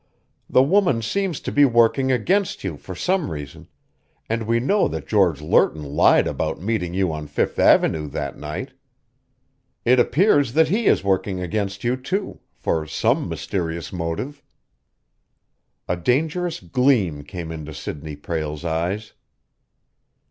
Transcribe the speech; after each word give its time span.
"The 0.49 0.63
woman 0.63 1.03
seems 1.03 1.39
to 1.41 1.51
be 1.51 1.63
working 1.63 2.11
against 2.11 2.63
you 2.63 2.75
for 2.75 2.95
some 2.95 3.29
reason, 3.29 3.67
and 4.27 4.47
we 4.47 4.59
know 4.59 4.87
that 4.87 5.05
George 5.07 5.41
Lerton 5.43 5.83
lied 5.83 6.25
about 6.25 6.59
meeting 6.59 6.95
you 6.95 7.13
on 7.13 7.27
Fifth 7.27 7.59
Avenue 7.59 8.07
that 8.07 8.35
night. 8.35 8.71
It 9.85 9.99
appears 9.99 10.53
that 10.53 10.69
he 10.69 10.87
is 10.87 11.03
working 11.03 11.39
against 11.39 11.83
you, 11.83 11.97
too, 11.97 12.39
for 12.55 12.87
some 12.87 13.29
mysterious 13.29 13.93
motive." 13.93 14.41
A 15.87 15.95
dangerous 15.97 16.61
gleam 16.61 17.23
came 17.23 17.51
into 17.51 17.71
Sidney 17.71 18.15
Prale's 18.15 18.65
eyes. 18.65 19.13